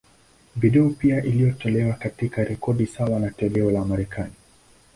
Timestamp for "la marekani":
3.71-4.33